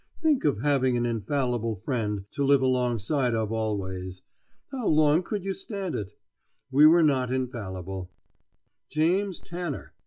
[0.19, 4.23] Think of having an infallible friend to live alongside of always!
[4.71, 6.13] How long could you stand it?
[6.71, 8.09] We were not infallible,
[8.89, 9.93] James Tanner!